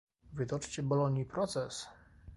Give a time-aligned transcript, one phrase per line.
[0.33, 1.87] "Wytoczcie Bolonii proces!"